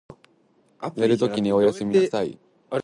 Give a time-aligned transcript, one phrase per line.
[0.95, 2.39] 寝るときにおやすみなさい。